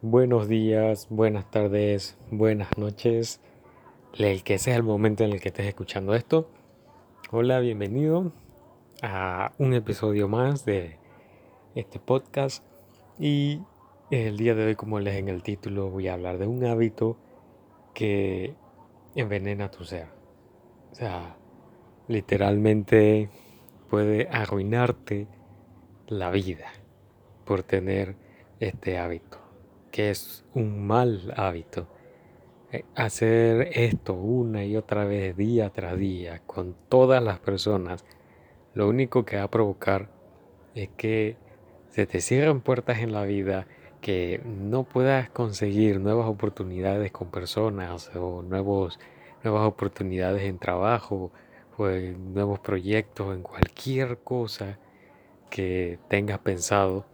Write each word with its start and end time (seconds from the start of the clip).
buenos 0.00 0.46
días, 0.46 1.08
buenas 1.10 1.50
tardes, 1.50 2.16
buenas 2.30 2.78
noches, 2.78 3.40
el 4.16 4.44
que 4.44 4.58
sea 4.58 4.76
el 4.76 4.84
momento 4.84 5.24
en 5.24 5.32
el 5.32 5.40
que 5.40 5.48
estés 5.48 5.66
escuchando 5.66 6.14
esto. 6.14 6.48
Hola, 7.32 7.58
bienvenido 7.58 8.32
a 9.02 9.52
un 9.58 9.74
episodio 9.74 10.28
más 10.28 10.64
de 10.64 10.98
este 11.74 11.98
podcast 11.98 12.64
y 13.18 13.60
el 14.12 14.36
día 14.36 14.54
de 14.54 14.66
hoy, 14.66 14.76
como 14.76 15.00
les 15.00 15.16
en 15.16 15.28
el 15.28 15.42
título, 15.42 15.90
voy 15.90 16.06
a 16.06 16.14
hablar 16.14 16.38
de 16.38 16.46
un 16.46 16.64
hábito 16.64 17.16
que 17.92 18.54
envenena 19.16 19.70
tu 19.70 19.84
ser. 19.84 20.06
O 20.92 20.94
sea, 20.94 21.36
literalmente 22.06 23.30
puede 23.90 24.28
arruinarte 24.30 25.26
la 26.06 26.30
vida 26.30 26.70
por 27.44 27.64
tener 27.64 28.14
este 28.60 28.96
hábito 28.98 29.37
es 29.98 30.44
un 30.54 30.86
mal 30.86 31.32
hábito. 31.36 31.86
Eh, 32.70 32.84
hacer 32.94 33.70
esto 33.72 34.14
una 34.14 34.64
y 34.64 34.76
otra 34.76 35.04
vez, 35.04 35.36
día 35.36 35.70
tras 35.70 35.98
día, 35.98 36.42
con 36.46 36.76
todas 36.88 37.22
las 37.22 37.38
personas, 37.40 38.04
lo 38.74 38.88
único 38.88 39.24
que 39.24 39.36
va 39.36 39.44
a 39.44 39.50
provocar 39.50 40.10
es 40.74 40.90
que 40.96 41.36
se 41.88 42.06
te 42.06 42.20
cierren 42.20 42.60
puertas 42.60 42.98
en 42.98 43.12
la 43.12 43.24
vida, 43.24 43.66
que 44.00 44.40
no 44.44 44.84
puedas 44.84 45.30
conseguir 45.30 46.00
nuevas 46.00 46.28
oportunidades 46.28 47.10
con 47.10 47.30
personas 47.30 48.10
o 48.14 48.42
nuevos, 48.42 49.00
nuevas 49.42 49.66
oportunidades 49.66 50.42
en 50.42 50.58
trabajo 50.58 51.32
o 51.76 51.88
nuevos 51.88 52.60
proyectos, 52.60 53.34
en 53.34 53.42
cualquier 53.42 54.18
cosa 54.18 54.78
que 55.50 55.98
tengas 56.08 56.38
pensado 56.40 57.06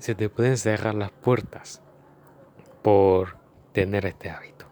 se 0.00 0.14
te 0.14 0.30
pueden 0.30 0.56
cerrar 0.56 0.94
las 0.94 1.10
puertas 1.10 1.82
por 2.82 3.36
tener 3.72 4.06
este 4.06 4.30
hábito, 4.30 4.66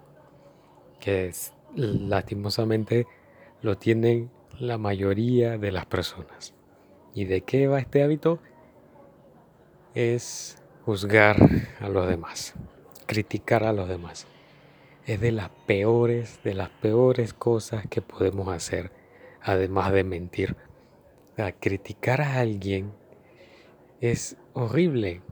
que 1.01 1.29
es, 1.29 1.53
lastimosamente 1.75 3.07
lo 3.63 3.77
tienen 3.77 4.31
la 4.59 4.79
mayoría 4.79 5.59
de 5.59 5.73
las 5.73 5.87
personas. 5.87 6.55
¿Y 7.15 7.25
de 7.25 7.43
qué 7.43 7.69
va 7.69 7.81
este 7.81 8.03
hábito? 8.03 8.39
Es 9.95 10.63
juzgar 10.85 11.37
a 11.81 11.89
los 11.89 12.09
demás, 12.09 12.55
criticar 13.07 13.65
a 13.65 13.73
los 13.73 13.89
demás. 13.89 14.27
Es 15.07 15.21
de 15.21 15.33
las 15.33 15.51
peores, 15.67 16.41
de 16.45 16.55
las 16.55 16.71
peores 16.71 17.33
cosas 17.33 17.87
que 17.89 18.03
podemos 18.03 18.49
hacer, 18.49 18.93
además 19.43 19.93
de 19.93 20.05
mentir. 20.05 20.57
criticar 21.61 22.21
a 22.21 22.41
alguien 22.41 22.93
es 24.01 24.37
horrible. 24.55 25.23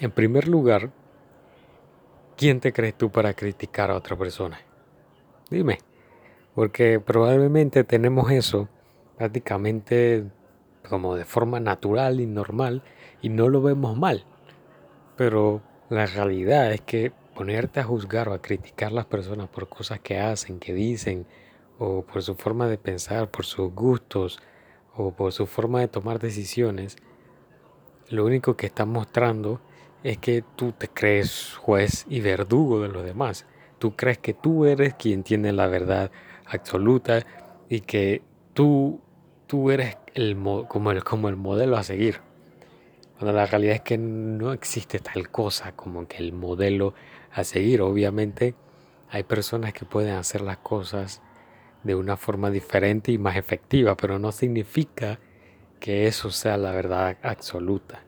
En 0.00 0.10
primer 0.10 0.48
lugar, 0.48 0.90
¿quién 2.42 2.58
te 2.58 2.72
crees 2.72 2.98
tú 2.98 3.08
para 3.08 3.34
criticar 3.34 3.92
a 3.92 3.94
otra 3.94 4.16
persona? 4.16 4.60
Dime, 5.48 5.78
porque 6.56 6.98
probablemente 6.98 7.84
tenemos 7.84 8.32
eso 8.32 8.68
prácticamente 9.16 10.24
como 10.88 11.14
de 11.14 11.24
forma 11.24 11.60
natural 11.60 12.20
y 12.20 12.26
normal 12.26 12.82
y 13.20 13.28
no 13.28 13.48
lo 13.48 13.62
vemos 13.62 13.96
mal. 13.96 14.24
Pero 15.16 15.62
la 15.88 16.06
realidad 16.06 16.72
es 16.72 16.80
que 16.80 17.12
ponerte 17.36 17.78
a 17.78 17.84
juzgar 17.84 18.28
o 18.28 18.34
a 18.34 18.42
criticar 18.42 18.90
a 18.90 18.94
las 18.94 19.06
personas 19.06 19.48
por 19.48 19.68
cosas 19.68 20.00
que 20.00 20.18
hacen, 20.18 20.58
que 20.58 20.74
dicen, 20.74 21.26
o 21.78 22.02
por 22.02 22.24
su 22.24 22.34
forma 22.34 22.66
de 22.66 22.76
pensar, 22.76 23.30
por 23.30 23.44
sus 23.44 23.72
gustos, 23.72 24.40
o 24.96 25.12
por 25.12 25.32
su 25.32 25.46
forma 25.46 25.78
de 25.78 25.86
tomar 25.86 26.18
decisiones, 26.18 26.96
lo 28.08 28.24
único 28.24 28.56
que 28.56 28.66
está 28.66 28.84
mostrando 28.84 29.60
es 30.02 30.18
que 30.18 30.44
tú 30.56 30.72
te 30.72 30.88
crees 30.88 31.54
juez 31.54 32.06
y 32.08 32.20
verdugo 32.20 32.80
de 32.80 32.88
los 32.88 33.04
demás. 33.04 33.46
Tú 33.78 33.96
crees 33.96 34.18
que 34.18 34.34
tú 34.34 34.64
eres 34.64 34.94
quien 34.94 35.22
tiene 35.22 35.52
la 35.52 35.66
verdad 35.66 36.10
absoluta 36.46 37.24
y 37.68 37.80
que 37.80 38.22
tú, 38.54 39.00
tú 39.46 39.70
eres 39.70 39.96
el, 40.14 40.36
como, 40.68 40.90
el, 40.90 41.04
como 41.04 41.28
el 41.28 41.36
modelo 41.36 41.76
a 41.76 41.82
seguir. 41.82 42.20
Cuando 43.18 43.32
la 43.36 43.46
realidad 43.46 43.76
es 43.76 43.82
que 43.82 43.98
no 43.98 44.52
existe 44.52 44.98
tal 44.98 45.30
cosa 45.30 45.72
como 45.72 46.06
que 46.08 46.18
el 46.18 46.32
modelo 46.32 46.94
a 47.32 47.44
seguir. 47.44 47.80
Obviamente 47.80 48.54
hay 49.10 49.22
personas 49.22 49.72
que 49.72 49.84
pueden 49.84 50.14
hacer 50.14 50.40
las 50.40 50.58
cosas 50.58 51.22
de 51.84 51.94
una 51.94 52.16
forma 52.16 52.50
diferente 52.50 53.12
y 53.12 53.18
más 53.18 53.36
efectiva, 53.36 53.96
pero 53.96 54.18
no 54.18 54.32
significa 54.32 55.18
que 55.80 56.06
eso 56.06 56.30
sea 56.30 56.56
la 56.56 56.72
verdad 56.72 57.16
absoluta. 57.22 58.04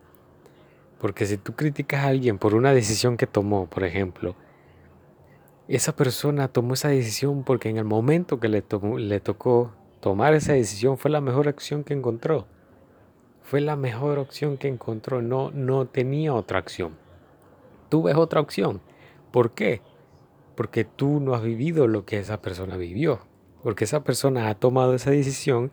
Porque 1.04 1.26
si 1.26 1.36
tú 1.36 1.52
criticas 1.52 2.02
a 2.02 2.08
alguien 2.08 2.38
por 2.38 2.54
una 2.54 2.72
decisión 2.72 3.18
que 3.18 3.26
tomó, 3.26 3.66
por 3.66 3.84
ejemplo, 3.84 4.36
esa 5.68 5.94
persona 5.94 6.48
tomó 6.48 6.72
esa 6.72 6.88
decisión 6.88 7.44
porque 7.44 7.68
en 7.68 7.76
el 7.76 7.84
momento 7.84 8.40
que 8.40 8.48
le, 8.48 8.64
le 8.96 9.20
tocó 9.20 9.74
tomar 10.00 10.32
esa 10.32 10.54
decisión 10.54 10.96
fue 10.96 11.10
la 11.10 11.20
mejor 11.20 11.46
opción 11.46 11.84
que 11.84 11.92
encontró. 11.92 12.46
Fue 13.42 13.60
la 13.60 13.76
mejor 13.76 14.18
opción 14.18 14.56
que 14.56 14.68
encontró, 14.68 15.20
no, 15.20 15.50
no 15.50 15.84
tenía 15.84 16.32
otra 16.32 16.60
opción. 16.60 16.96
Tú 17.90 18.04
ves 18.04 18.16
otra 18.16 18.40
opción. 18.40 18.80
¿Por 19.30 19.50
qué? 19.50 19.82
Porque 20.54 20.86
tú 20.86 21.20
no 21.20 21.34
has 21.34 21.42
vivido 21.42 21.86
lo 21.86 22.06
que 22.06 22.18
esa 22.18 22.40
persona 22.40 22.78
vivió. 22.78 23.20
Porque 23.62 23.84
esa 23.84 24.04
persona 24.04 24.48
ha 24.48 24.54
tomado 24.54 24.94
esa 24.94 25.10
decisión 25.10 25.70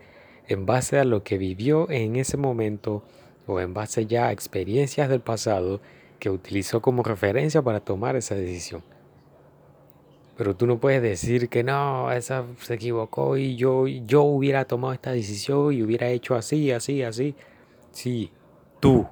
en 0.50 0.66
base 0.66 1.00
a 1.00 1.06
lo 1.06 1.24
que 1.24 1.38
vivió 1.38 1.90
en 1.90 2.18
ese 2.18 2.36
momento 2.36 3.06
o 3.51 3.59
en 3.59 3.73
base 3.73 4.06
ya 4.06 4.28
a 4.28 4.31
experiencias 4.31 5.09
del 5.09 5.22
pasado 5.22 5.81
que 6.19 6.29
utilizó 6.29 6.81
como 6.81 7.03
referencia 7.03 7.62
para 7.62 7.79
tomar 7.79 8.16
esa 8.16 8.35
decisión. 8.35 8.84
Pero 10.38 10.56
tú 10.56 10.66
no 10.66 10.79
puedes 10.79 11.01
decir 11.01 11.50
que 11.50 11.63
no, 11.63 12.11
esa 12.11 12.45
se 12.59 12.75
equivocó 12.75 13.38
y 13.38 13.56
yo, 13.56 13.88
yo 13.88 14.23
hubiera 14.23 14.66
tomado 14.66 14.94
esta 14.94 15.11
decisión 15.11 15.73
y 15.73 15.84
hubiera 15.84 16.07
hecho 16.07 16.35
así, 16.35 16.72
así, 16.72 17.03
así. 17.03 17.35
Sí, 17.91 18.31
tú, 18.79 19.07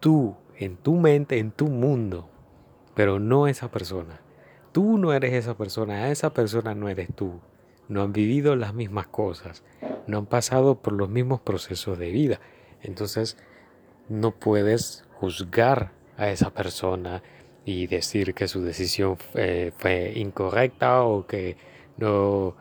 tú, 0.00 0.36
en 0.56 0.76
tu 0.76 0.94
mente, 0.94 1.38
en 1.38 1.50
tu 1.50 1.68
mundo, 1.68 2.28
pero 2.94 3.18
no 3.18 3.48
esa 3.48 3.70
persona. 3.70 4.20
Tú 4.72 4.98
no 4.98 5.12
eres 5.12 5.32
esa 5.32 5.56
persona, 5.56 6.10
esa 6.10 6.34
persona 6.34 6.74
no 6.74 6.88
eres 6.88 7.08
tú. 7.14 7.40
No 7.88 8.02
han 8.02 8.12
vivido 8.12 8.56
las 8.56 8.74
mismas 8.74 9.06
cosas, 9.06 9.62
no 10.06 10.18
han 10.18 10.26
pasado 10.26 10.76
por 10.76 10.92
los 10.92 11.08
mismos 11.08 11.40
procesos 11.40 11.98
de 11.98 12.10
vida. 12.10 12.40
Entonces, 12.84 13.36
no 14.08 14.32
puedes 14.32 15.04
juzgar 15.14 15.92
a 16.16 16.30
esa 16.30 16.52
persona 16.52 17.22
y 17.64 17.86
decir 17.86 18.34
que 18.34 18.46
su 18.46 18.62
decisión 18.62 19.16
fue 19.16 20.12
incorrecta 20.14 21.02
o 21.02 21.26
que 21.26 21.56
no, 21.96 22.56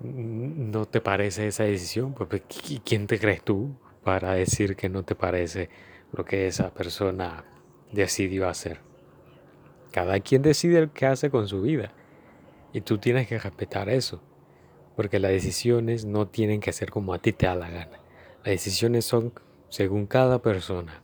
no 0.00 0.86
te 0.86 1.00
parece 1.00 1.46
esa 1.46 1.64
decisión. 1.64 2.14
Pues, 2.14 2.28
pues 2.28 2.42
¿quién 2.84 3.06
te 3.06 3.18
crees 3.18 3.42
tú 3.42 3.76
para 4.02 4.32
decir 4.32 4.76
que 4.76 4.88
no 4.88 5.04
te 5.04 5.14
parece 5.14 5.68
lo 6.12 6.24
que 6.24 6.46
esa 6.46 6.72
persona 6.72 7.44
decidió 7.92 8.48
hacer? 8.48 8.80
Cada 9.92 10.20
quien 10.20 10.42
decide 10.42 10.78
el 10.78 10.90
que 10.90 11.06
hace 11.06 11.30
con 11.30 11.48
su 11.48 11.62
vida 11.62 11.92
y 12.72 12.80
tú 12.80 12.98
tienes 12.98 13.28
que 13.28 13.38
respetar 13.38 13.88
eso 13.88 14.22
porque 14.96 15.20
las 15.20 15.30
decisiones 15.30 16.06
no 16.06 16.26
tienen 16.26 16.60
que 16.60 16.72
ser 16.72 16.90
como 16.90 17.12
a 17.12 17.18
ti 17.18 17.32
te 17.32 17.46
da 17.46 17.54
la 17.54 17.68
gana. 17.68 18.00
Las 18.38 18.52
decisiones 18.52 19.04
son 19.04 19.32
según 19.68 20.06
cada 20.06 20.40
persona. 20.40 21.02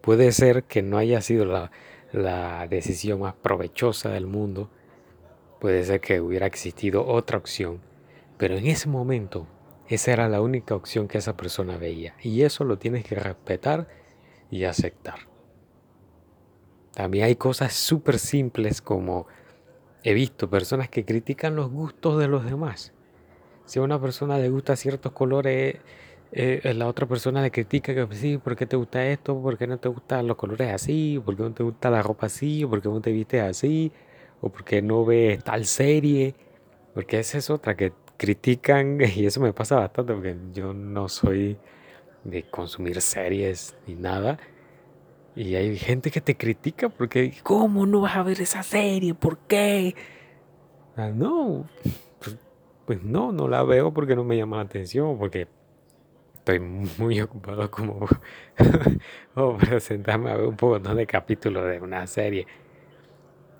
Puede 0.00 0.32
ser 0.32 0.64
que 0.64 0.82
no 0.82 0.98
haya 0.98 1.20
sido 1.20 1.44
la, 1.44 1.70
la 2.12 2.66
decisión 2.68 3.20
más 3.20 3.34
provechosa 3.34 4.10
del 4.10 4.26
mundo, 4.26 4.70
puede 5.60 5.82
ser 5.84 6.00
que 6.00 6.20
hubiera 6.20 6.46
existido 6.46 7.06
otra 7.06 7.38
opción, 7.38 7.80
pero 8.36 8.56
en 8.56 8.66
ese 8.66 8.88
momento 8.88 9.46
esa 9.88 10.12
era 10.12 10.28
la 10.28 10.40
única 10.40 10.74
opción 10.74 11.08
que 11.08 11.18
esa 11.18 11.36
persona 11.36 11.76
veía 11.76 12.14
y 12.22 12.42
eso 12.42 12.64
lo 12.64 12.78
tienes 12.78 13.04
que 13.04 13.16
respetar 13.16 13.88
y 14.50 14.64
aceptar. 14.64 15.20
También 16.92 17.24
hay 17.24 17.36
cosas 17.36 17.72
súper 17.72 18.18
simples 18.18 18.80
como 18.80 19.26
he 20.04 20.14
visto 20.14 20.48
personas 20.48 20.88
que 20.88 21.04
critican 21.04 21.56
los 21.56 21.70
gustos 21.70 22.18
de 22.18 22.28
los 22.28 22.44
demás. 22.44 22.92
Si 23.64 23.78
a 23.78 23.82
una 23.82 24.00
persona 24.00 24.38
le 24.38 24.48
gusta 24.48 24.76
ciertos 24.76 25.12
colores, 25.12 25.76
eh, 26.36 26.74
la 26.74 26.88
otra 26.88 27.06
persona 27.06 27.40
le 27.42 27.52
critica 27.52 27.94
que 27.94 28.06
pues, 28.06 28.18
sí, 28.18 28.38
¿por 28.38 28.56
qué 28.56 28.66
te 28.66 28.74
gusta 28.74 29.06
esto? 29.06 29.40
¿Por 29.40 29.56
qué 29.56 29.68
no 29.68 29.78
te 29.78 29.88
gustan 29.88 30.26
los 30.26 30.36
colores 30.36 30.72
así? 30.72 31.22
¿Por 31.24 31.36
qué 31.36 31.44
no 31.44 31.52
te 31.52 31.62
gusta 31.62 31.90
la 31.90 32.02
ropa 32.02 32.26
así? 32.26 32.66
¿Por 32.66 32.82
qué 32.82 32.88
no 32.88 33.00
te 33.00 33.12
vistes 33.12 33.40
así? 33.40 33.92
¿O 34.40 34.48
por 34.48 34.64
qué 34.64 34.82
no 34.82 35.04
ves 35.04 35.44
tal 35.44 35.64
serie? 35.64 36.34
Porque 36.92 37.20
esa 37.20 37.38
es 37.38 37.50
otra 37.50 37.76
que 37.76 37.92
critican 38.16 38.98
y 39.16 39.26
eso 39.26 39.40
me 39.40 39.52
pasa 39.52 39.76
bastante 39.76 40.12
porque 40.12 40.36
yo 40.52 40.74
no 40.74 41.08
soy 41.08 41.56
de 42.24 42.42
consumir 42.50 43.00
series 43.00 43.76
ni 43.86 43.94
nada. 43.94 44.36
Y 45.36 45.54
hay 45.54 45.76
gente 45.76 46.10
que 46.10 46.20
te 46.20 46.36
critica 46.36 46.88
porque, 46.88 47.32
¿cómo 47.44 47.86
no 47.86 48.00
vas 48.00 48.16
a 48.16 48.24
ver 48.24 48.40
esa 48.40 48.64
serie? 48.64 49.14
¿Por 49.14 49.38
qué? 49.38 49.94
Ah, 50.96 51.10
no, 51.14 51.64
pues, 52.18 52.36
pues 52.86 53.02
no, 53.04 53.30
no 53.30 53.46
la 53.46 53.62
veo 53.62 53.94
porque 53.94 54.16
no 54.16 54.24
me 54.24 54.36
llama 54.36 54.56
la 54.56 54.62
atención, 54.64 55.16
porque 55.16 55.46
estoy 56.44 56.60
muy 56.60 57.20
ocupado 57.22 57.70
como 57.70 58.06
para 59.58 59.80
sentarme 59.80 60.30
a 60.30 60.36
ver 60.36 60.46
un 60.46 60.56
poco 60.56 60.78
de 60.78 61.06
capítulos 61.06 61.66
de 61.66 61.80
una 61.80 62.06
serie 62.06 62.46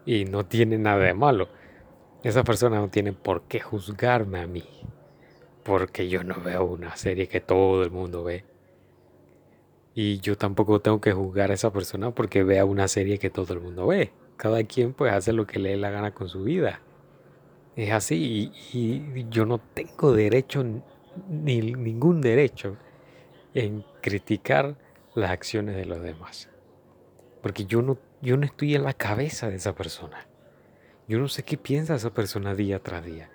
y 0.04 0.26
no 0.26 0.44
tiene 0.44 0.76
nada 0.76 0.98
de 0.98 1.14
malo. 1.14 1.48
Esa 2.22 2.44
persona 2.44 2.76
no 2.76 2.88
tiene 2.88 3.12
por 3.12 3.42
qué 3.42 3.60
juzgarme 3.60 4.40
a 4.40 4.46
mí 4.46 4.64
porque 5.62 6.08
yo 6.08 6.24
no 6.24 6.34
veo 6.42 6.64
una 6.64 6.94
serie 6.96 7.26
que 7.26 7.40
todo 7.40 7.82
el 7.82 7.90
mundo 7.90 8.22
ve. 8.22 8.44
Y 9.94 10.18
yo 10.20 10.36
tampoco 10.36 10.80
tengo 10.80 11.00
que 11.00 11.12
juzgar 11.12 11.50
a 11.50 11.54
esa 11.54 11.72
persona 11.72 12.10
porque 12.10 12.42
vea 12.44 12.64
una 12.66 12.88
serie 12.88 13.18
que 13.18 13.30
todo 13.30 13.54
el 13.54 13.60
mundo 13.60 13.86
ve. 13.86 14.12
Cada 14.36 14.62
quien 14.64 14.92
pues 14.92 15.12
hace 15.12 15.32
lo 15.32 15.46
que 15.46 15.58
le 15.58 15.70
dé 15.70 15.76
la 15.76 15.90
gana 15.90 16.12
con 16.12 16.28
su 16.28 16.42
vida. 16.42 16.80
Es 17.76 17.92
así 17.92 18.52
y, 18.72 19.26
yo 19.30 19.46
no 19.46 19.58
tengo 19.58 20.12
derecho, 20.12 20.64
ni 21.28 21.60
ningún 21.60 22.20
derecho 22.20 22.76
en 23.54 23.84
criticar 24.00 24.76
las 25.14 25.30
acciones 25.30 25.76
de 25.76 25.84
los 25.84 26.02
demás. 26.02 26.50
Porque 27.42 27.66
yo 27.66 27.82
no, 27.82 27.98
yo 28.20 28.36
no 28.36 28.44
estoy 28.44 28.74
en 28.74 28.84
la 28.84 28.94
cabeza 28.94 29.48
de 29.48 29.56
esa 29.56 29.74
persona. 29.74 30.26
Yo 31.06 31.18
no 31.18 31.28
sé 31.28 31.42
qué 31.42 31.56
piensa 31.56 31.94
esa 31.94 32.12
persona 32.12 32.54
día 32.54 32.82
tras 32.82 33.04
día. 33.04 33.30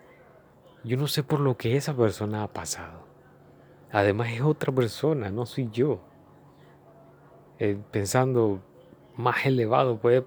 Yo 0.84 0.98
no 0.98 1.08
sé 1.08 1.24
por 1.24 1.40
lo 1.40 1.58
que 1.58 1.78
esa 1.78 1.96
persona 1.96 2.44
ha 2.44 2.52
pasado. 2.52 3.08
Además 3.92 4.30
es 4.34 4.42
otra 4.42 4.74
persona, 4.74 5.30
no 5.30 5.46
soy 5.46 5.70
yo. 5.72 6.02
Eh, 7.60 7.78
pensando 7.92 8.62
más 9.16 9.46
elevado, 9.46 10.00
pues 10.00 10.24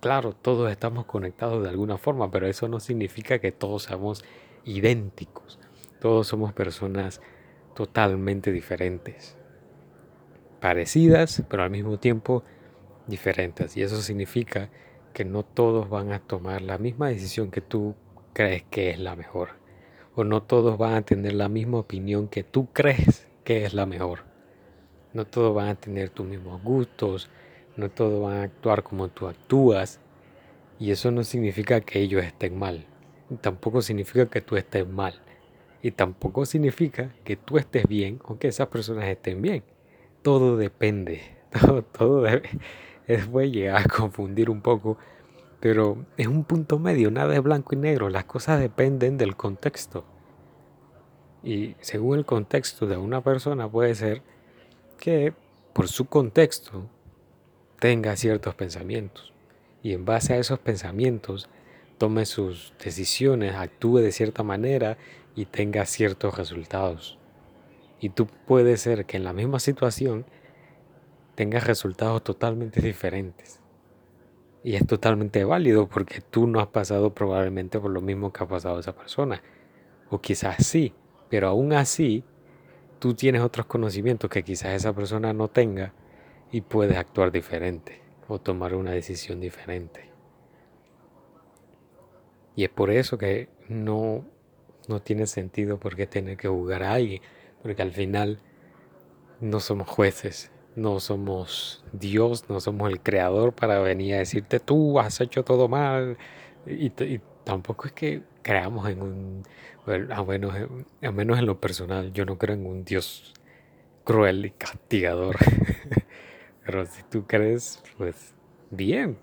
claro, 0.00 0.32
todos 0.32 0.70
estamos 0.70 1.04
conectados 1.06 1.62
de 1.62 1.68
alguna 1.68 1.98
forma, 1.98 2.30
pero 2.30 2.46
eso 2.46 2.68
no 2.68 2.80
significa 2.80 3.38
que 3.38 3.52
todos 3.52 3.84
seamos 3.84 4.24
idénticos. 4.64 5.59
Todos 6.00 6.26
somos 6.26 6.52
personas 6.52 7.20
totalmente 7.74 8.52
diferentes. 8.52 9.36
Parecidas, 10.60 11.42
pero 11.48 11.62
al 11.62 11.70
mismo 11.70 11.98
tiempo 11.98 12.42
diferentes. 13.06 13.76
Y 13.76 13.82
eso 13.82 14.00
significa 14.00 14.70
que 15.12 15.24
no 15.24 15.44
todos 15.44 15.88
van 15.88 16.12
a 16.12 16.20
tomar 16.20 16.62
la 16.62 16.78
misma 16.78 17.08
decisión 17.08 17.50
que 17.50 17.60
tú 17.60 17.94
crees 18.32 18.62
que 18.70 18.90
es 18.90 18.98
la 18.98 19.16
mejor. 19.16 19.50
O 20.14 20.24
no 20.24 20.42
todos 20.42 20.78
van 20.78 20.94
a 20.94 21.02
tener 21.02 21.34
la 21.34 21.48
misma 21.48 21.78
opinión 21.78 22.28
que 22.28 22.42
tú 22.42 22.68
crees 22.72 23.28
que 23.44 23.64
es 23.64 23.74
la 23.74 23.86
mejor. 23.86 24.20
No 25.12 25.26
todos 25.26 25.54
van 25.54 25.68
a 25.68 25.74
tener 25.74 26.10
tus 26.10 26.26
mismos 26.26 26.62
gustos, 26.62 27.28
no 27.76 27.90
todos 27.90 28.22
van 28.22 28.38
a 28.38 28.42
actuar 28.44 28.82
como 28.82 29.08
tú 29.08 29.26
actúas. 29.26 30.00
Y 30.78 30.92
eso 30.92 31.10
no 31.10 31.24
significa 31.24 31.80
que 31.80 32.00
ellos 32.00 32.24
estén 32.24 32.58
mal. 32.58 32.86
Tampoco 33.42 33.82
significa 33.82 34.26
que 34.26 34.40
tú 34.40 34.56
estés 34.56 34.88
mal. 34.88 35.20
Y 35.82 35.92
tampoco 35.92 36.44
significa 36.44 37.14
que 37.24 37.36
tú 37.36 37.58
estés 37.58 37.86
bien 37.86 38.20
o 38.24 38.38
que 38.38 38.48
esas 38.48 38.68
personas 38.68 39.08
estén 39.08 39.40
bien. 39.40 39.62
Todo 40.22 40.56
depende. 40.56 41.22
Todo, 41.50 41.82
todo 41.82 42.22
debe, 42.22 42.48
puede 43.32 43.50
llegar 43.50 43.82
a 43.82 43.88
confundir 43.88 44.50
un 44.50 44.60
poco. 44.60 44.98
Pero 45.58 46.06
es 46.16 46.28
un 46.28 46.44
punto 46.44 46.78
medio, 46.78 47.10
nada 47.10 47.34
es 47.34 47.42
blanco 47.42 47.74
y 47.74 47.78
negro. 47.78 48.08
Las 48.08 48.24
cosas 48.24 48.60
dependen 48.60 49.18
del 49.18 49.34
contexto. 49.34 50.04
Y 51.42 51.74
según 51.80 52.18
el 52.18 52.24
contexto 52.24 52.86
de 52.86 52.96
una 52.96 53.22
persona 53.22 53.68
puede 53.68 53.96
ser 53.96 54.22
que 54.98 55.32
por 55.72 55.88
su 55.88 56.06
contexto 56.06 56.86
tenga 57.80 58.14
ciertos 58.14 58.54
pensamientos 58.54 59.32
y 59.82 59.92
en 59.94 60.04
base 60.04 60.34
a 60.34 60.38
esos 60.38 60.58
pensamientos 60.58 61.48
tome 61.98 62.26
sus 62.26 62.72
decisiones, 62.82 63.54
actúe 63.54 63.98
de 63.98 64.12
cierta 64.12 64.42
manera 64.42 64.96
y 65.34 65.46
tenga 65.46 65.84
ciertos 65.86 66.36
resultados. 66.36 67.18
Y 68.00 68.10
tú 68.10 68.26
puede 68.46 68.76
ser 68.76 69.06
que 69.06 69.16
en 69.16 69.24
la 69.24 69.32
misma 69.32 69.60
situación 69.60 70.24
tengas 71.34 71.66
resultados 71.66 72.22
totalmente 72.22 72.80
diferentes. 72.80 73.60
Y 74.62 74.74
es 74.74 74.86
totalmente 74.86 75.44
válido 75.44 75.88
porque 75.88 76.20
tú 76.20 76.46
no 76.46 76.60
has 76.60 76.68
pasado 76.68 77.14
probablemente 77.14 77.80
por 77.80 77.90
lo 77.90 78.00
mismo 78.00 78.32
que 78.32 78.44
ha 78.44 78.48
pasado 78.48 78.78
esa 78.78 78.94
persona. 78.94 79.42
O 80.10 80.20
quizás 80.20 80.66
sí, 80.66 80.92
pero 81.28 81.48
aún 81.48 81.72
así 81.72 82.24
tú 82.98 83.14
tienes 83.14 83.42
otros 83.42 83.66
conocimientos 83.66 84.28
que 84.28 84.42
quizás 84.42 84.74
esa 84.74 84.92
persona 84.92 85.32
no 85.32 85.48
tenga 85.48 85.94
y 86.52 86.60
puedes 86.60 86.96
actuar 86.96 87.32
diferente 87.32 88.00
o 88.28 88.38
tomar 88.38 88.74
una 88.74 88.92
decisión 88.92 89.40
diferente. 89.40 90.10
Y 92.54 92.64
es 92.64 92.70
por 92.70 92.90
eso 92.90 93.16
que 93.16 93.48
no, 93.68 94.24
no 94.90 95.00
tiene 95.00 95.26
sentido 95.26 95.78
por 95.78 95.96
qué 95.96 96.06
tener 96.06 96.36
que 96.36 96.48
juzgar 96.48 96.82
a 96.82 96.92
alguien, 96.94 97.22
porque 97.62 97.82
al 97.82 97.92
final 97.92 98.40
no 99.40 99.60
somos 99.60 99.88
jueces, 99.88 100.50
no 100.76 101.00
somos 101.00 101.84
Dios, 101.92 102.50
no 102.50 102.60
somos 102.60 102.90
el 102.90 103.00
creador 103.00 103.54
para 103.54 103.78
venir 103.80 104.14
a 104.14 104.18
decirte 104.18 104.60
tú 104.60 105.00
has 105.00 105.20
hecho 105.20 105.44
todo 105.44 105.68
mal. 105.68 106.18
Y, 106.66 106.86
y 107.02 107.20
tampoco 107.44 107.86
es 107.86 107.92
que 107.92 108.22
creamos 108.42 108.88
en 108.88 109.02
un, 109.02 109.42
a 110.10 110.24
menos, 110.24 110.54
a 111.02 111.10
menos 111.10 111.38
en 111.38 111.46
lo 111.46 111.60
personal, 111.60 112.12
yo 112.12 112.24
no 112.24 112.38
creo 112.38 112.54
en 112.54 112.66
un 112.66 112.84
Dios 112.84 113.32
cruel 114.04 114.46
y 114.46 114.50
castigador. 114.50 115.36
Pero 116.64 116.86
si 116.86 117.02
tú 117.04 117.26
crees, 117.26 117.82
pues 117.96 118.34
bien. 118.70 119.18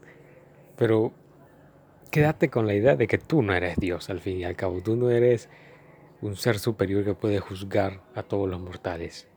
Pero 0.77 1.13
quédate 2.07 2.49
con 2.49 2.67
la 2.67 2.73
idea 2.73 2.95
de 2.95 3.07
que 3.07 3.17
tú 3.17 3.41
no 3.41 3.53
eres 3.53 3.77
Dios 3.77 4.09
al 4.09 4.19
fin 4.19 4.37
y 4.37 4.43
al 4.43 4.55
cabo. 4.55 4.81
Tú 4.81 4.95
no 4.95 5.09
eres 5.09 5.49
un 6.21 6.35
ser 6.35 6.59
superior 6.59 7.03
que 7.03 7.13
puede 7.13 7.39
juzgar 7.39 8.01
a 8.15 8.23
todos 8.23 8.49
los 8.49 8.59
mortales. 8.59 9.27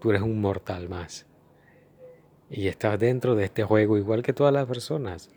Tú 0.00 0.10
eres 0.10 0.22
un 0.22 0.40
mortal 0.40 0.88
más. 0.88 1.26
Y 2.48 2.68
estás 2.68 2.98
dentro 2.98 3.36
de 3.36 3.44
este 3.44 3.62
juego 3.62 3.96
igual 3.96 4.22
que 4.22 4.32
todas 4.32 4.52
las 4.52 4.66
personas. 4.66 5.30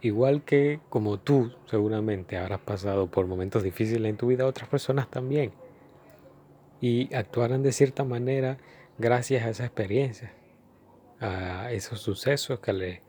Igual 0.00 0.44
que 0.44 0.80
como 0.88 1.18
tú 1.18 1.52
seguramente 1.66 2.36
habrás 2.36 2.60
pasado 2.60 3.10
por 3.10 3.26
momentos 3.26 3.62
difíciles 3.62 4.08
en 4.08 4.16
tu 4.16 4.28
vida, 4.28 4.46
otras 4.46 4.68
personas 4.68 5.10
también. 5.10 5.52
Y 6.80 7.14
actuarán 7.14 7.62
de 7.62 7.72
cierta 7.72 8.04
manera 8.04 8.58
gracias 8.98 9.44
a 9.44 9.50
esa 9.50 9.64
experiencia, 9.64 10.32
a 11.20 11.72
esos 11.72 12.00
sucesos 12.00 12.60
que 12.60 12.72
le 12.72 13.02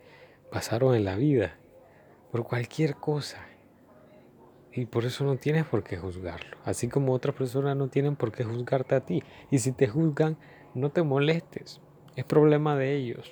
pasaron 0.51 0.95
en 0.95 1.05
la 1.05 1.15
vida, 1.15 1.57
por 2.31 2.43
cualquier 2.43 2.95
cosa. 2.95 3.45
Y 4.71 4.85
por 4.85 5.05
eso 5.05 5.23
no 5.23 5.37
tienes 5.37 5.65
por 5.65 5.83
qué 5.83 5.97
juzgarlo. 5.97 6.57
Así 6.63 6.87
como 6.87 7.13
otras 7.13 7.35
personas 7.35 7.75
no 7.75 7.87
tienen 7.87 8.15
por 8.15 8.31
qué 8.31 8.43
juzgarte 8.43 8.95
a 8.95 9.01
ti. 9.01 9.23
Y 9.49 9.59
si 9.59 9.71
te 9.71 9.87
juzgan, 9.87 10.37
no 10.75 10.91
te 10.91 11.01
molestes. 11.01 11.81
Es 12.15 12.25
problema 12.25 12.75
de 12.75 12.95
ellos. 12.95 13.31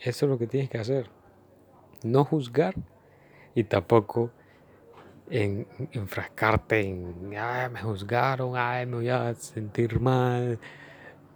Eso 0.00 0.26
es 0.26 0.30
lo 0.30 0.38
que 0.38 0.46
tienes 0.46 0.70
que 0.70 0.78
hacer 0.78 1.10
no 2.04 2.24
juzgar 2.24 2.74
y 3.54 3.64
tampoco 3.64 4.30
en, 5.30 5.66
enfrascarte 5.92 6.80
en, 6.80 7.32
ay, 7.36 7.70
me 7.70 7.80
juzgaron, 7.80 8.52
ay, 8.56 8.86
me 8.86 8.96
voy 8.96 9.08
a 9.08 9.34
sentir 9.34 9.98
mal, 10.00 10.58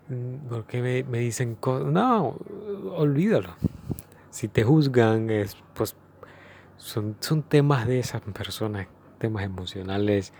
mm, 0.08 0.48
porque 0.48 0.82
me, 0.82 1.02
me 1.04 1.18
dicen 1.18 1.54
cosas. 1.54 1.90
No, 1.90 2.36
olvídalo. 2.94 3.54
Si 4.30 4.48
te 4.48 4.64
juzgan, 4.64 5.30
es, 5.30 5.56
pues 5.74 5.96
son, 6.76 7.16
son 7.20 7.42
temas 7.42 7.86
de 7.86 7.98
esas 7.98 8.20
personas, 8.22 8.86
temas 9.18 9.44
emocionales, 9.44 10.32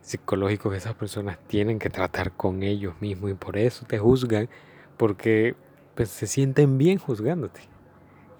psicológicos 0.00 0.72
que 0.72 0.78
esas 0.78 0.94
personas 0.94 1.38
tienen 1.46 1.78
que 1.78 1.88
tratar 1.88 2.32
con 2.32 2.62
ellos 2.62 2.94
mismos 3.00 3.30
y 3.30 3.34
por 3.34 3.56
eso 3.56 3.86
te 3.86 3.98
juzgan, 3.98 4.48
porque 4.96 5.56
pues, 5.94 6.10
se 6.10 6.26
sienten 6.26 6.78
bien 6.78 6.98
juzgándote. 6.98 7.60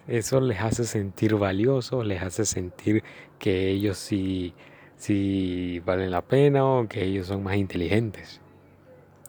Eso 0.07 0.39
les 0.39 0.61
hace 0.61 0.83
sentir 0.83 1.35
valiosos, 1.35 2.05
les 2.05 2.21
hace 2.21 2.45
sentir 2.45 3.03
que 3.39 3.69
ellos 3.69 3.97
sí, 3.97 4.53
sí 4.97 5.81
valen 5.83 6.11
la 6.11 6.21
pena 6.21 6.63
o 6.63 6.87
que 6.87 7.03
ellos 7.03 7.27
son 7.27 7.43
más 7.43 7.55
inteligentes. 7.55 8.41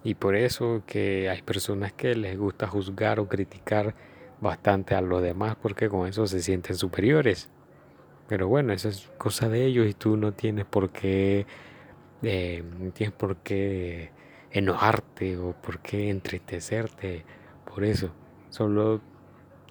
Y 0.04 0.14
por 0.14 0.36
eso 0.36 0.82
que 0.86 1.30
hay 1.30 1.40
personas 1.42 1.92
que 1.94 2.14
les 2.14 2.38
gusta 2.38 2.66
juzgar 2.66 3.18
o 3.18 3.28
criticar 3.28 3.94
bastante 4.40 4.94
a 4.94 5.00
los 5.00 5.22
demás 5.22 5.56
porque 5.60 5.88
con 5.88 6.06
eso 6.06 6.26
se 6.26 6.40
sienten 6.42 6.76
superiores. 6.76 7.50
Pero 8.28 8.48
bueno, 8.48 8.72
eso 8.72 8.88
es 8.88 9.10
cosa 9.18 9.48
de 9.48 9.64
ellos 9.64 9.86
y 9.88 9.94
tú 9.94 10.16
no 10.16 10.32
tienes 10.32 10.64
por 10.64 10.90
qué, 10.90 11.46
eh, 12.22 12.64
no 12.80 12.90
tienes 12.90 13.14
por 13.14 13.36
qué 13.36 14.10
enojarte 14.50 15.38
o 15.38 15.52
por 15.52 15.80
qué 15.80 16.10
entristecerte 16.10 17.24
por 17.64 17.84
eso. 17.84 18.10
Solo 18.50 19.00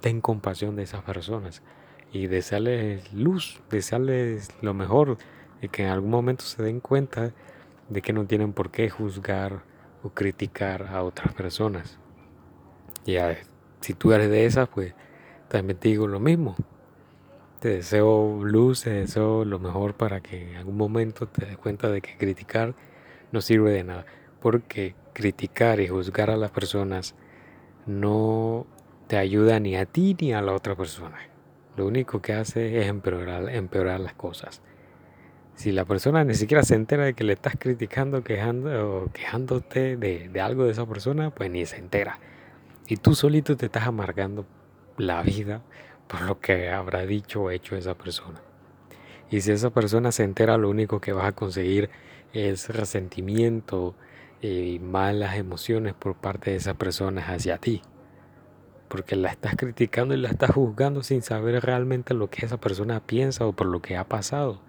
ten 0.01 0.21
compasión 0.21 0.75
de 0.75 0.83
esas 0.83 1.03
personas 1.03 1.63
y 2.11 2.27
desearles 2.27 3.11
luz, 3.13 3.61
desearles 3.69 4.49
lo 4.61 4.73
mejor 4.73 5.17
y 5.61 5.67
que 5.67 5.83
en 5.83 5.89
algún 5.89 6.11
momento 6.11 6.43
se 6.45 6.63
den 6.63 6.79
cuenta 6.79 7.33
de 7.89 8.01
que 8.01 8.13
no 8.13 8.25
tienen 8.25 8.53
por 8.53 8.71
qué 8.71 8.89
juzgar 8.89 9.63
o 10.03 10.09
criticar 10.09 10.83
a 10.83 11.03
otras 11.03 11.33
personas. 11.33 11.99
Y 13.05 13.17
si 13.85 13.93
tú 13.93 14.13
eres 14.13 14.31
de 14.31 14.47
esas, 14.47 14.67
pues 14.67 14.95
también 15.47 15.77
te 15.77 15.89
digo 15.89 16.07
lo 16.07 16.19
mismo. 16.19 16.55
Te 17.59 17.69
deseo 17.69 18.43
luz, 18.43 18.81
te 18.81 18.89
deseo 18.89 19.45
lo 19.45 19.59
mejor 19.59 19.93
para 19.93 20.21
que 20.21 20.49
en 20.49 20.55
algún 20.55 20.75
momento 20.75 21.27
te 21.27 21.45
des 21.45 21.57
cuenta 21.57 21.91
de 21.91 22.01
que 22.01 22.17
criticar 22.17 22.73
no 23.31 23.41
sirve 23.41 23.71
de 23.73 23.83
nada. 23.83 24.07
Porque 24.39 24.95
criticar 25.13 25.79
y 25.81 25.87
juzgar 25.87 26.31
a 26.31 26.35
las 26.35 26.49
personas 26.49 27.13
no 27.85 28.65
te 29.05 29.17
ayuda 29.17 29.59
ni 29.59 29.75
a 29.75 29.85
ti 29.85 30.17
ni 30.19 30.33
a 30.33 30.41
la 30.41 30.53
otra 30.53 30.73
persona. 30.73 31.19
Lo 31.77 31.85
único 31.85 32.23
que 32.23 32.33
hace 32.33 32.81
es 32.81 32.87
empeorar, 32.87 33.99
las 33.99 34.13
cosas. 34.15 34.63
Si 35.53 35.71
la 35.71 35.85
persona 35.85 36.23
ni 36.23 36.33
siquiera 36.33 36.63
se 36.63 36.73
entera 36.73 37.05
de 37.05 37.13
que 37.13 37.23
le 37.23 37.33
estás 37.33 37.53
criticando 37.59 38.17
o 38.17 39.09
quejándote 39.13 39.95
de, 39.95 40.27
de 40.27 40.41
algo 40.41 40.63
de 40.65 40.71
esa 40.71 40.87
persona, 40.87 41.29
pues 41.29 41.51
ni 41.51 41.67
se 41.67 41.77
entera. 41.77 42.19
Y 42.87 42.97
tú 42.97 43.15
solito 43.15 43.57
te 43.57 43.65
estás 43.65 43.87
amargando 43.87 44.45
la 44.97 45.23
vida 45.23 45.63
por 46.07 46.21
lo 46.21 46.39
que 46.39 46.69
habrá 46.69 47.05
dicho 47.05 47.41
o 47.41 47.49
hecho 47.49 47.75
esa 47.75 47.95
persona. 47.95 48.41
Y 49.31 49.41
si 49.41 49.51
esa 49.51 49.71
persona 49.71 50.11
se 50.11 50.23
entera, 50.23 50.57
lo 50.57 50.69
único 50.69 51.01
que 51.01 51.11
vas 51.11 51.25
a 51.25 51.31
conseguir 51.31 51.89
es 52.33 52.69
resentimiento 52.69 53.95
y 54.39 54.77
malas 54.79 55.35
emociones 55.37 55.95
por 55.95 56.15
parte 56.15 56.51
de 56.51 56.57
esa 56.57 56.75
persona 56.75 57.25
hacia 57.25 57.57
ti. 57.57 57.81
Porque 58.87 59.15
la 59.15 59.29
estás 59.29 59.55
criticando 59.55 60.13
y 60.13 60.17
la 60.17 60.29
estás 60.29 60.51
juzgando 60.51 61.01
sin 61.01 61.23
saber 61.23 61.63
realmente 61.63 62.13
lo 62.13 62.29
que 62.29 62.45
esa 62.45 62.57
persona 62.57 62.99
piensa 62.99 63.47
o 63.47 63.53
por 63.53 63.65
lo 63.65 63.81
que 63.81 63.97
ha 63.97 64.07
pasado. 64.07 64.61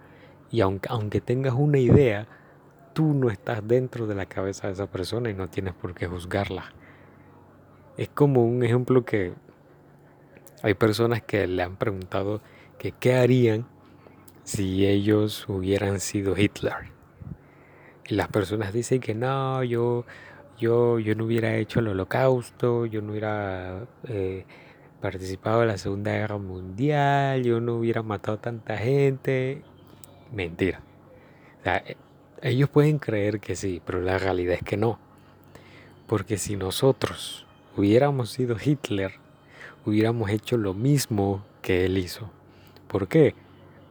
Y 0.50 0.62
aunque, 0.62 0.88
aunque 0.90 1.20
tengas 1.20 1.52
una 1.52 1.78
idea, 1.78 2.26
tú 2.94 3.12
no 3.12 3.28
estás 3.28 3.68
dentro 3.68 4.06
de 4.06 4.14
la 4.14 4.24
cabeza 4.24 4.68
de 4.68 4.72
esa 4.72 4.86
persona 4.86 5.28
y 5.28 5.34
no 5.34 5.50
tienes 5.50 5.74
por 5.74 5.94
qué 5.94 6.06
juzgarla. 6.06 6.72
Es 7.96 8.08
como 8.08 8.44
un 8.44 8.62
ejemplo 8.62 9.04
que 9.04 9.32
hay 10.62 10.74
personas 10.74 11.22
que 11.22 11.46
le 11.46 11.62
han 11.62 11.76
preguntado 11.76 12.40
que 12.78 12.92
qué 12.92 13.14
harían 13.14 13.66
si 14.44 14.86
ellos 14.86 15.48
hubieran 15.48 16.00
sido 16.00 16.36
Hitler. 16.36 16.92
Y 18.08 18.14
las 18.14 18.28
personas 18.28 18.72
dicen 18.72 19.00
que 19.00 19.14
no, 19.14 19.64
yo, 19.64 20.04
yo, 20.58 20.98
yo 20.98 21.14
no 21.14 21.24
hubiera 21.24 21.56
hecho 21.56 21.80
el 21.80 21.88
holocausto, 21.88 22.86
yo 22.86 23.00
no 23.02 23.12
hubiera 23.12 23.86
eh, 24.04 24.44
participado 25.00 25.62
en 25.62 25.68
la 25.68 25.78
Segunda 25.78 26.12
Guerra 26.12 26.38
Mundial, 26.38 27.42
yo 27.42 27.60
no 27.60 27.76
hubiera 27.76 28.02
matado 28.02 28.38
a 28.38 28.40
tanta 28.40 28.76
gente. 28.76 29.62
Mentira. 30.32 30.80
E, 31.64 31.96
ellos 32.42 32.68
pueden 32.68 32.98
creer 32.98 33.40
que 33.40 33.56
sí, 33.56 33.80
pero 33.84 34.00
la 34.00 34.18
realidad 34.18 34.56
es 34.56 34.62
que 34.62 34.76
no. 34.76 34.98
Porque 36.06 36.38
si 36.38 36.56
nosotros 36.56 37.45
hubiéramos 37.76 38.30
sido 38.30 38.56
Hitler, 38.62 39.12
hubiéramos 39.84 40.30
hecho 40.30 40.56
lo 40.56 40.74
mismo 40.74 41.44
que 41.62 41.84
él 41.84 41.98
hizo. 41.98 42.30
¿Por 42.88 43.08
qué? 43.08 43.34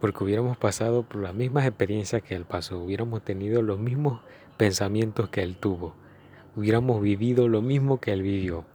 porque 0.06 0.24
hubiéramos 0.24 0.56
pasado 0.56 1.02
por 1.02 1.22
las 1.22 1.34
mismas 1.34 1.66
experiencias 1.66 2.22
que 2.22 2.36
él 2.36 2.46
pasó, 2.46 2.78
hubiéramos 2.78 3.24
tenido 3.24 3.64
los 3.64 3.80
mismos 3.80 4.22
pensamientos 4.56 5.30
que 5.30 5.42
él 5.42 5.56
tuvo, 5.58 5.96
hubiéramos 6.56 7.02
vivido 7.02 7.48
lo 7.48 7.64
mismo 7.64 8.00
que 8.00 8.12
él 8.12 8.22
vivió 8.22 8.66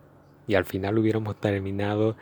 y 0.49 0.57
al 0.57 0.64
final 0.64 0.99
hubiéramos 0.99 1.37
terminado, 1.37 2.17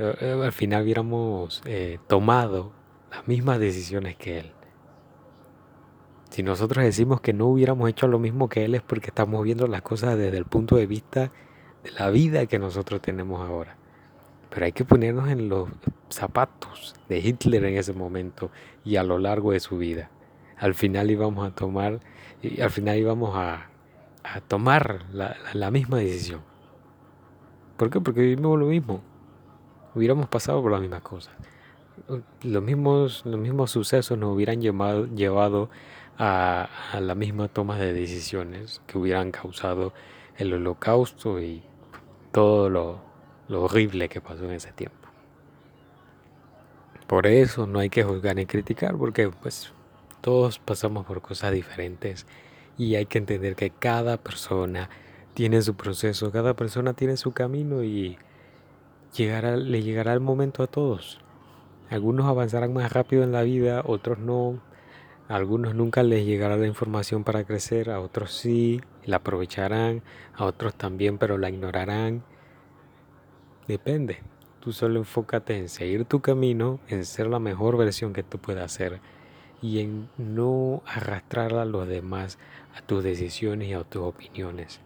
eh, 0.00 0.14
eh, 0.20 0.40
al 0.44 0.50
final 0.50 0.82
hubiéramos 0.82 1.62
eh, 1.64 2.00
tomado 2.08 2.72
las 3.12 3.28
mismas 3.28 3.60
decisiones 3.60 4.16
que 4.16 4.40
él. 4.40 4.52
Si 6.30 6.42
nosotros 6.42 6.84
decimos 6.84 7.20
que 7.20 7.32
no 7.32 7.46
hubiéramos 7.46 7.88
hecho 7.88 8.08
lo 8.08 8.18
mismo 8.18 8.48
que 8.48 8.64
él 8.64 8.74
es 8.74 8.82
porque 8.82 9.08
estamos 9.08 9.44
viendo 9.44 9.68
las 9.68 9.82
cosas 9.82 10.18
desde 10.18 10.36
el 10.36 10.44
punto 10.44 10.74
de 10.74 10.86
vista 10.86 11.30
la 11.98 12.10
vida 12.10 12.46
que 12.46 12.58
nosotros 12.58 13.00
tenemos 13.00 13.40
ahora. 13.40 13.76
Pero 14.50 14.66
hay 14.66 14.72
que 14.72 14.84
ponernos 14.84 15.28
en 15.28 15.48
los 15.48 15.68
zapatos 16.08 16.94
de 17.08 17.18
Hitler 17.18 17.64
en 17.64 17.76
ese 17.76 17.92
momento 17.92 18.50
y 18.84 18.96
a 18.96 19.02
lo 19.02 19.18
largo 19.18 19.52
de 19.52 19.60
su 19.60 19.78
vida. 19.78 20.10
Al 20.56 20.74
final 20.74 21.10
íbamos 21.10 21.46
a 21.46 21.54
tomar, 21.54 22.00
al 22.60 22.70
final 22.70 22.98
íbamos 22.98 23.36
a, 23.36 23.70
tomar 24.48 25.06
la, 25.12 25.70
misma 25.70 25.98
decisión. 25.98 26.42
¿Por 27.76 27.90
qué? 27.90 28.00
Porque 28.00 28.20
vivimos 28.20 28.58
lo 28.58 28.66
mismo. 28.66 29.02
Hubiéramos 29.94 30.28
pasado 30.28 30.60
por 30.60 30.72
las 30.72 30.80
mismas 30.80 31.02
cosas. 31.02 31.34
Los 32.42 32.62
mismos, 32.62 33.22
los 33.24 33.40
mismos 33.40 33.70
sucesos 33.70 34.18
nos 34.18 34.34
hubieran 34.34 34.60
llevado, 34.60 35.06
llevado 35.06 35.70
a, 36.18 36.68
a 36.92 37.00
la 37.00 37.14
misma 37.14 37.48
toma 37.48 37.78
de 37.78 37.92
decisiones 37.92 38.82
que 38.86 38.98
hubieran 38.98 39.30
causado 39.30 39.92
el 40.36 40.52
holocausto 40.52 41.40
y 41.40 41.62
todo 42.32 42.70
lo, 42.70 43.00
horrible 43.48 44.08
que 44.08 44.20
pasó 44.20 44.44
en 44.44 44.52
ese 44.52 44.72
tiempo. 44.72 44.96
Por 47.06 47.26
eso 47.26 47.66
no 47.66 47.80
hay 47.80 47.90
que 47.90 48.04
juzgar 48.04 48.36
ni 48.36 48.46
criticar, 48.46 48.96
porque 48.96 49.28
pues 49.28 49.72
todos 50.20 50.58
pasamos 50.58 51.06
por 51.06 51.22
cosas 51.22 51.52
diferentes 51.52 52.26
y 52.78 52.94
hay 52.94 53.06
que 53.06 53.18
entender 53.18 53.56
que 53.56 53.70
cada 53.70 54.16
persona 54.16 54.88
tiene 55.34 55.60
su 55.62 55.74
proceso, 55.74 56.30
cada 56.30 56.54
persona 56.54 56.92
tiene 56.94 57.16
su 57.16 57.32
camino 57.32 57.82
y 57.82 58.16
llegará, 59.16 59.56
le 59.56 59.82
llegará 59.82 60.12
el 60.12 60.20
momento 60.20 60.62
a 60.62 60.68
todos. 60.68 61.20
Algunos 61.90 62.26
avanzarán 62.26 62.72
más 62.72 62.92
rápido 62.92 63.24
en 63.24 63.32
la 63.32 63.42
vida, 63.42 63.82
otros 63.84 64.18
no. 64.18 64.60
Algunos 65.28 65.74
nunca 65.74 66.04
les 66.04 66.24
llegará 66.24 66.56
la 66.56 66.66
información 66.66 67.24
para 67.24 67.44
crecer, 67.44 67.90
a 67.90 68.00
otros 68.00 68.32
sí, 68.32 68.80
la 69.10 69.16
aprovecharán, 69.16 70.02
a 70.34 70.44
otros 70.44 70.74
también, 70.74 71.18
pero 71.18 71.38
la 71.38 71.50
ignorarán. 71.50 72.22
Depende. 73.68 74.18
Tú 74.60 74.72
solo 74.72 74.98
enfócate 74.98 75.56
en 75.56 75.68
seguir 75.68 76.04
tu 76.04 76.20
camino, 76.20 76.80
en 76.88 77.04
ser 77.04 77.26
la 77.26 77.38
mejor 77.38 77.76
versión 77.76 78.12
que 78.12 78.22
tú 78.22 78.38
puedas 78.38 78.72
ser 78.72 79.00
y 79.62 79.80
en 79.80 80.08
no 80.18 80.82
arrastrar 80.86 81.54
a 81.54 81.64
los 81.64 81.86
demás 81.88 82.38
a 82.74 82.82
tus 82.82 83.02
decisiones 83.02 83.68
y 83.68 83.72
a 83.72 83.84
tus 83.84 84.02
opiniones. 84.02 84.80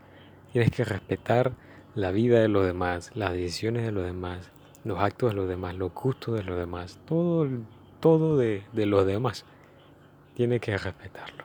Tienes 0.52 0.70
que 0.70 0.84
respetar 0.84 1.52
la 1.94 2.10
vida 2.10 2.40
de 2.40 2.48
los 2.48 2.66
demás, 2.66 3.10
las 3.14 3.32
decisiones 3.32 3.84
de 3.84 3.92
los 3.92 4.04
demás, 4.04 4.50
los 4.84 4.98
actos 4.98 5.30
de 5.30 5.36
los 5.36 5.48
demás, 5.48 5.74
los 5.74 5.92
gustos 5.92 6.36
de 6.36 6.44
los 6.44 6.58
demás, 6.58 6.98
todo, 7.06 7.48
todo 8.00 8.36
de, 8.36 8.64
de 8.72 8.86
los 8.86 9.06
demás. 9.06 9.44
Tienes 10.34 10.60
que 10.60 10.76
respetarlo. 10.76 11.43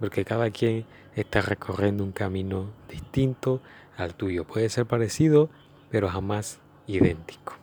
Porque 0.00 0.24
cada 0.24 0.50
quien 0.50 0.84
está 1.14 1.40
recorriendo 1.40 2.02
un 2.02 2.12
camino 2.12 2.70
distinto 2.88 3.60
al 3.96 4.14
tuyo. 4.14 4.44
Puede 4.46 4.68
ser 4.68 4.86
parecido, 4.86 5.50
pero 5.90 6.08
jamás 6.08 6.60
idéntico. 6.86 7.54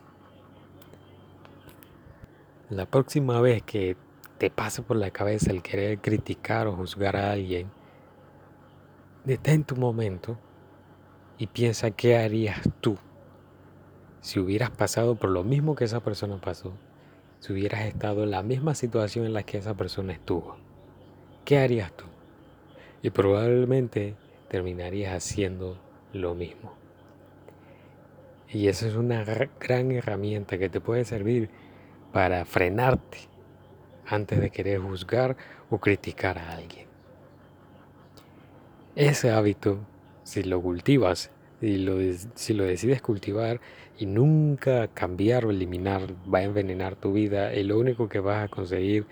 La 2.70 2.86
próxima 2.86 3.40
vez 3.40 3.62
que 3.62 3.96
te 4.38 4.50
pase 4.50 4.82
por 4.82 4.96
la 4.96 5.10
cabeza 5.10 5.50
el 5.50 5.62
querer 5.62 5.98
criticar 5.98 6.66
o 6.66 6.76
juzgar 6.76 7.16
a 7.16 7.32
alguien, 7.32 7.70
detén 9.24 9.64
tu 9.64 9.74
momento 9.74 10.38
y 11.38 11.48
piensa 11.48 11.90
qué 11.90 12.16
harías 12.16 12.60
tú 12.80 12.98
si 14.20 14.40
hubieras 14.40 14.70
pasado 14.70 15.14
por 15.14 15.30
lo 15.30 15.44
mismo 15.44 15.74
que 15.74 15.84
esa 15.84 16.00
persona 16.00 16.40
pasó, 16.40 16.72
si 17.40 17.52
hubieras 17.52 17.86
estado 17.86 18.24
en 18.24 18.30
la 18.30 18.42
misma 18.42 18.74
situación 18.74 19.24
en 19.24 19.32
la 19.32 19.42
que 19.42 19.58
esa 19.58 19.74
persona 19.74 20.12
estuvo. 20.12 20.56
¿Qué 21.44 21.58
harías 21.58 21.92
tú? 21.92 22.04
Y 23.02 23.10
probablemente 23.10 24.14
terminarías 24.48 25.14
haciendo 25.14 25.78
lo 26.12 26.34
mismo. 26.34 26.74
Y 28.50 28.68
esa 28.68 28.86
es 28.86 28.94
una 28.94 29.24
gran 29.60 29.92
herramienta 29.92 30.58
que 30.58 30.70
te 30.70 30.80
puede 30.80 31.04
servir 31.04 31.50
para 32.12 32.44
frenarte 32.44 33.18
antes 34.06 34.40
de 34.40 34.50
querer 34.50 34.80
juzgar 34.80 35.36
o 35.70 35.78
criticar 35.78 36.38
a 36.38 36.52
alguien. 36.52 36.86
Ese 38.96 39.30
hábito, 39.30 39.78
si 40.24 40.42
lo 40.42 40.62
cultivas, 40.62 41.30
si 41.60 41.78
lo, 41.78 41.98
si 42.34 42.54
lo 42.54 42.64
decides 42.64 43.02
cultivar 43.02 43.60
y 43.98 44.06
nunca 44.06 44.88
cambiar 44.88 45.44
o 45.44 45.50
eliminar, 45.50 46.14
va 46.32 46.38
a 46.38 46.44
envenenar 46.44 46.96
tu 46.96 47.12
vida 47.12 47.54
y 47.54 47.64
lo 47.64 47.78
único 47.78 48.08
que 48.08 48.20
vas 48.20 48.44
a 48.44 48.48
conseguir 48.48 49.06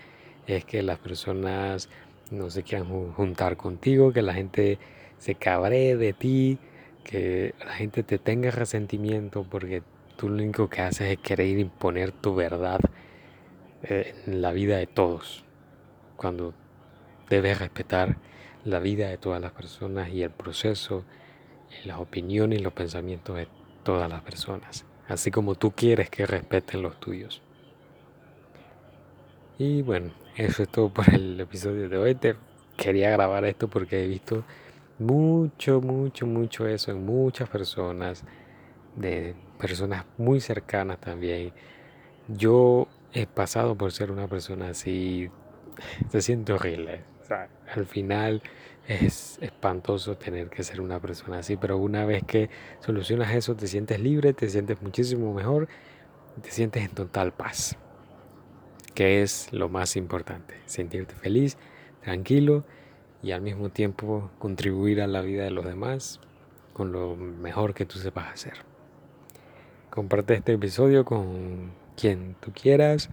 es 0.47 0.65
que 0.65 0.81
las 0.81 0.97
personas 0.97 1.89
no 2.31 2.49
se 2.49 2.63
quieran 2.63 3.13
juntar 3.13 3.57
contigo, 3.57 4.11
que 4.11 4.21
la 4.21 4.33
gente 4.33 4.79
se 5.17 5.35
cabree 5.35 5.95
de 5.95 6.13
ti, 6.13 6.59
que 7.03 7.53
la 7.59 7.73
gente 7.73 8.03
te 8.03 8.17
tenga 8.17 8.51
resentimiento 8.51 9.45
porque 9.49 9.83
tú 10.17 10.29
lo 10.29 10.35
único 10.35 10.69
que 10.69 10.81
haces 10.81 11.11
es 11.11 11.17
querer 11.19 11.57
imponer 11.59 12.11
tu 12.11 12.35
verdad 12.35 12.79
eh, 13.83 14.15
en 14.25 14.41
la 14.41 14.51
vida 14.51 14.77
de 14.77 14.87
todos, 14.87 15.45
cuando 16.15 16.53
debes 17.29 17.59
respetar 17.59 18.17
la 18.65 18.79
vida 18.79 19.07
de 19.07 19.17
todas 19.17 19.41
las 19.41 19.51
personas 19.51 20.09
y 20.09 20.23
el 20.23 20.31
proceso 20.31 21.05
y 21.83 21.87
las 21.87 21.99
opiniones 21.99 22.59
y 22.59 22.63
los 22.63 22.73
pensamientos 22.73 23.37
de 23.37 23.47
todas 23.83 24.09
las 24.09 24.21
personas, 24.21 24.85
así 25.07 25.31
como 25.31 25.55
tú 25.55 25.71
quieres 25.71 26.09
que 26.09 26.25
respeten 26.25 26.81
los 26.81 26.99
tuyos. 26.99 27.41
Y 29.59 29.81
bueno, 29.81 30.11
eso 30.37 30.63
es 30.63 30.69
todo 30.69 30.89
por 30.89 31.11
el 31.13 31.39
episodio 31.39 31.89
de 31.89 31.97
hoy. 31.97 32.15
Te 32.15 32.35
quería 32.77 33.09
grabar 33.09 33.43
esto 33.45 33.67
porque 33.67 34.03
he 34.03 34.07
visto 34.07 34.43
mucho, 34.99 35.81
mucho, 35.81 36.27
mucho 36.27 36.67
eso 36.67 36.91
en 36.91 37.05
muchas 37.05 37.49
personas, 37.49 38.23
de 38.95 39.35
personas 39.59 40.05
muy 40.17 40.39
cercanas 40.39 40.99
también. 40.99 41.53
Yo 42.27 42.87
he 43.13 43.25
pasado 43.25 43.75
por 43.75 43.91
ser 43.91 44.11
una 44.11 44.27
persona 44.27 44.69
así, 44.69 45.29
se 46.09 46.21
siente 46.21 46.53
horrible. 46.53 47.03
al 47.75 47.85
final 47.87 48.41
es 48.87 49.39
espantoso 49.41 50.17
tener 50.17 50.49
que 50.49 50.63
ser 50.63 50.81
una 50.81 50.99
persona 50.99 51.39
así, 51.39 51.57
pero 51.57 51.77
una 51.77 52.05
vez 52.05 52.23
que 52.23 52.49
solucionas 52.79 53.33
eso 53.33 53.55
te 53.55 53.67
sientes 53.67 53.99
libre, 53.99 54.33
te 54.33 54.49
sientes 54.49 54.81
muchísimo 54.81 55.33
mejor, 55.33 55.67
te 56.41 56.51
sientes 56.51 56.83
en 56.85 56.91
total 56.91 57.33
paz, 57.33 57.75
que 58.97 59.21
es 59.21 59.53
lo 59.53 59.69
más 59.69 59.95
importante, 59.95 60.55
sentirte 60.65 61.13
feliz, 61.13 61.55
tranquilo 62.01 62.63
y 63.21 63.29
al 63.29 63.41
mismo 63.41 63.69
tiempo 63.69 64.31
contribuir 64.39 65.01
a 65.01 65.05
la 65.05 65.21
vida 65.21 65.43
de 65.43 65.51
los 65.51 65.65
demás 65.65 66.19
con 66.73 66.91
lo 66.91 67.15
mejor 67.15 67.75
que 67.75 67.85
tú 67.85 67.99
sepas 67.99 68.33
hacer. 68.33 68.53
Comparte 69.91 70.33
este 70.33 70.53
episodio 70.53 71.05
con 71.05 71.73
quien 71.95 72.37
tú 72.39 72.51
quieras, 72.59 73.11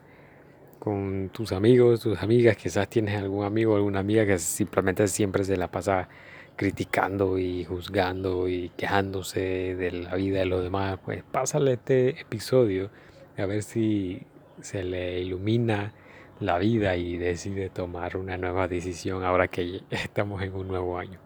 con 0.78 1.28
tus 1.30 1.52
amigos, 1.52 2.00
tus 2.00 2.22
amigas, 2.22 2.56
quizás 2.56 2.88
tienes 2.88 3.20
algún 3.20 3.44
amigo 3.44 3.74
o 3.74 3.76
alguna 3.76 3.98
amiga 3.98 4.24
que 4.24 4.38
simplemente 4.38 5.06
siempre 5.06 5.44
se 5.44 5.58
la 5.58 5.70
pasa 5.70 6.08
criticando 6.56 7.38
y 7.38 7.66
juzgando 7.66 8.48
y 8.48 8.70
quejándose 8.70 9.74
de 9.76 9.92
la 9.92 10.14
vida 10.14 10.38
de 10.38 10.46
los 10.46 10.62
demás, 10.62 10.98
pues 11.04 11.22
pásale 11.30 11.74
este 11.74 12.22
episodio 12.22 12.88
a 13.36 13.44
ver 13.44 13.62
si 13.62 14.22
se 14.64 14.82
le 14.82 15.20
ilumina 15.20 15.92
la 16.40 16.58
vida 16.58 16.96
y 16.96 17.16
decide 17.16 17.70
tomar 17.70 18.16
una 18.16 18.36
nueva 18.36 18.66
decisión 18.66 19.22
ahora 19.24 19.48
que 19.48 19.82
estamos 19.90 20.42
en 20.42 20.54
un 20.54 20.68
nuevo 20.68 20.98
año. 20.98 21.20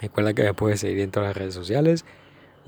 Recuerda 0.00 0.32
que 0.32 0.44
me 0.44 0.54
puedes 0.54 0.80
seguir 0.80 1.00
en 1.00 1.10
todas 1.10 1.30
las 1.30 1.36
redes 1.36 1.54
sociales 1.54 2.04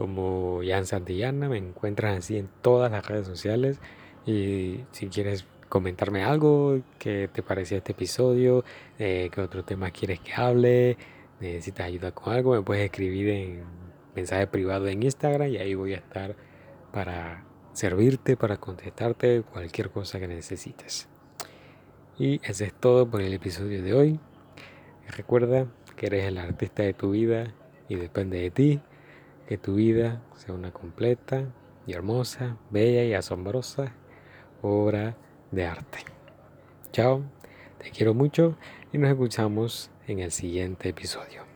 como 0.00 0.62
Jan 0.66 0.86
Santillana, 0.86 1.50
me 1.50 1.58
encuentras 1.58 2.16
así 2.16 2.38
en 2.38 2.48
todas 2.62 2.90
las 2.90 3.06
redes 3.06 3.26
sociales. 3.26 3.80
Y 4.24 4.80
si 4.92 5.08
quieres 5.08 5.46
comentarme 5.68 6.24
algo 6.24 6.80
que 6.98 7.28
te 7.30 7.42
pareció 7.42 7.76
este 7.76 7.92
episodio, 7.92 8.64
eh, 8.98 9.28
qué 9.30 9.40
otro 9.42 9.62
tema 9.62 9.90
quieres 9.90 10.20
que 10.20 10.32
hable, 10.32 10.96
necesitas 11.38 11.86
ayuda 11.86 12.12
con 12.12 12.32
algo, 12.32 12.54
me 12.54 12.62
puedes 12.62 12.82
escribir 12.84 13.28
en 13.28 13.64
mensaje 14.16 14.46
privado 14.46 14.88
en 14.88 15.02
Instagram 15.02 15.48
y 15.48 15.58
ahí 15.58 15.74
voy 15.74 15.92
a 15.92 15.98
estar 15.98 16.34
para 16.92 17.44
servirte, 17.72 18.36
para 18.36 18.56
contestarte 18.56 19.42
cualquier 19.42 19.90
cosa 19.90 20.18
que 20.18 20.28
necesites. 20.28 21.08
Y 22.18 22.40
eso 22.44 22.64
es 22.64 22.74
todo 22.74 23.08
por 23.08 23.22
el 23.22 23.32
episodio 23.32 23.82
de 23.82 23.94
hoy. 23.94 24.20
Recuerda 25.08 25.66
que 25.96 26.06
eres 26.06 26.24
el 26.26 26.38
artista 26.38 26.82
de 26.82 26.94
tu 26.94 27.10
vida 27.10 27.54
y 27.88 27.96
depende 27.96 28.40
de 28.40 28.50
ti 28.50 28.80
que 29.48 29.58
tu 29.58 29.74
vida 29.74 30.22
sea 30.36 30.54
una 30.54 30.70
completa 30.72 31.44
y 31.86 31.92
hermosa, 31.92 32.56
bella 32.70 33.04
y 33.04 33.14
asombrosa 33.14 33.94
obra 34.62 35.16
de 35.50 35.66
arte. 35.66 35.98
Chao, 36.92 37.22
te 37.78 37.90
quiero 37.90 38.14
mucho 38.14 38.56
y 38.92 38.98
nos 38.98 39.10
escuchamos 39.10 39.90
en 40.06 40.20
el 40.20 40.30
siguiente 40.30 40.90
episodio. 40.90 41.49